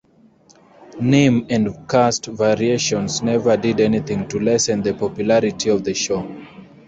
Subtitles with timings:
[0.99, 6.27] Name and cast variations never did anything to lessen the popularity of the show.